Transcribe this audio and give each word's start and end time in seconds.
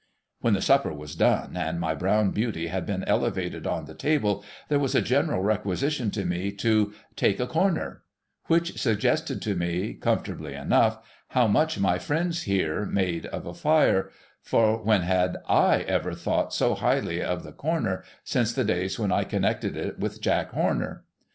When 0.39 0.59
supper 0.61 0.91
was 0.91 1.13
done, 1.15 1.55
and 1.55 1.79
my 1.79 1.93
brown 1.93 2.31
beauty 2.31 2.69
had 2.69 2.87
been 2.87 3.03
elevated 3.03 3.67
on 3.67 3.85
the 3.85 3.93
table, 3.93 4.43
there 4.67 4.79
was 4.79 4.95
a 4.95 5.01
general 5.03 5.43
requisition 5.43 6.09
to 6.09 6.25
me 6.25 6.51
to' 6.53 6.95
take 7.15 7.37
the 7.37 7.45
corner;' 7.45 8.01
which 8.47 8.81
suggested 8.81 9.43
to 9.43 9.53
me 9.53 9.93
comfortably 9.93 10.55
enough 10.55 10.97
how 11.27 11.45
much 11.47 11.77
my 11.79 11.99
friends 11.99 12.41
here 12.49 12.87
made 12.87 13.27
of 13.27 13.45
a 13.45 13.53
fire,— 13.53 14.09
for 14.51 14.81
when 14.81 15.01
had 15.01 15.37
/ 15.45 15.49
ever 15.87 16.15
thought 16.15 16.51
so 16.51 16.73
highly 16.73 17.21
of 17.21 17.43
the 17.43 17.51
corner, 17.53 18.03
since 18.23 18.51
the 18.53 18.63
days 18.63 18.97
when 18.97 19.11
I 19.11 19.23
connected 19.23 19.77
it 19.77 19.99
with 19.99 20.19
Jack 20.19 20.49
Horner 20.49 21.03